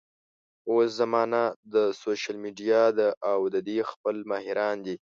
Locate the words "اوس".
0.69-0.87